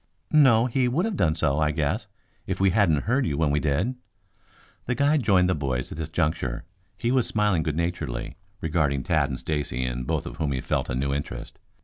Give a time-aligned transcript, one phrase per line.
[0.31, 0.65] "No.
[0.65, 2.07] He would have done so, I guess,
[2.47, 3.93] if we hadn't heard you when we did."
[4.87, 6.65] The guide joined the boys at this juncture.
[6.97, 10.89] He was smiling good naturedly, regarding Tad and Stacy, in both of whom he felt
[10.89, 11.59] a new interest.